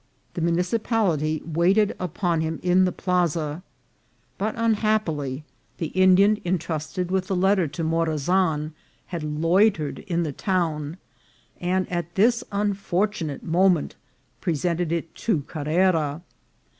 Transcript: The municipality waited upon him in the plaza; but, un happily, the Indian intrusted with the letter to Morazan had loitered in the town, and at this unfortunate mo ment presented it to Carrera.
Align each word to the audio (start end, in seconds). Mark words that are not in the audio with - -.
The 0.33 0.41
municipality 0.41 1.43
waited 1.45 1.95
upon 1.99 2.41
him 2.41 2.59
in 2.63 2.85
the 2.85 2.91
plaza; 2.91 3.61
but, 4.39 4.55
un 4.55 4.73
happily, 4.73 5.43
the 5.77 5.89
Indian 5.89 6.41
intrusted 6.43 7.11
with 7.11 7.27
the 7.27 7.35
letter 7.35 7.67
to 7.67 7.83
Morazan 7.83 8.71
had 9.05 9.21
loitered 9.21 9.99
in 9.99 10.23
the 10.23 10.33
town, 10.33 10.97
and 11.59 11.87
at 11.91 12.15
this 12.15 12.43
unfortunate 12.51 13.43
mo 13.43 13.69
ment 13.69 13.93
presented 14.41 14.91
it 14.91 15.13
to 15.13 15.41
Carrera. 15.43 16.23